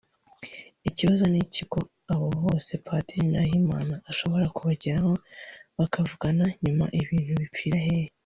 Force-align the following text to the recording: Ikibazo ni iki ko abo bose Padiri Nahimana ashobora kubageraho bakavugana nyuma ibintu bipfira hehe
Ikibazo 0.89 1.23
ni 1.31 1.39
iki 1.45 1.63
ko 1.71 1.79
abo 2.13 2.27
bose 2.43 2.71
Padiri 2.85 3.23
Nahimana 3.33 3.93
ashobora 4.11 4.45
kubageraho 4.55 5.13
bakavugana 5.77 6.45
nyuma 6.63 6.85
ibintu 6.99 7.31
bipfira 7.41 7.77
hehe 7.85 8.07